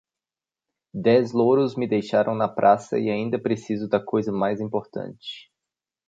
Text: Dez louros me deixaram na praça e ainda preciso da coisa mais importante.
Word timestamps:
Dez 0.95 1.31
louros 1.31 1.75
me 1.75 1.87
deixaram 1.87 2.33
na 2.33 2.47
praça 2.49 2.97
e 2.97 3.07
ainda 3.11 3.37
preciso 3.37 3.87
da 3.87 4.03
coisa 4.03 4.31
mais 4.31 4.59
importante. 4.59 5.51